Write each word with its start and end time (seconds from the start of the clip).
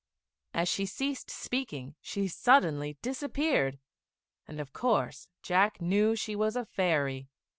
As 0.55 0.67
she 0.67 0.87
ceased 0.87 1.29
speaking 1.29 1.93
she 2.01 2.27
suddenly 2.27 2.97
disappeared, 3.03 3.77
and 4.47 4.59
of 4.59 4.73
course 4.73 5.29
Jack 5.43 5.79
knew 5.79 6.15
she 6.15 6.35
was 6.35 6.55
a 6.55 6.65
fairy. 6.65 7.29